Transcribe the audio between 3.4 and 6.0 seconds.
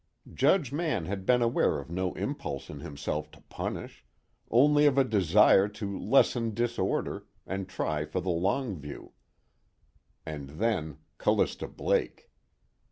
punish, only of a desire to